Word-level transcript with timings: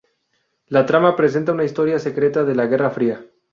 La 0.75 0.83
trama 0.87 1.15
presenta 1.15 1.51
una 1.51 1.63
historia 1.63 1.99
secreta 1.99 2.43
de 2.43 2.55
la 2.55 2.65
Guerra 2.65 2.89
Fría. 2.89 3.23